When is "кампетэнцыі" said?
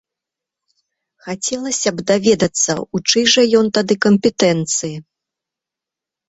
4.07-4.91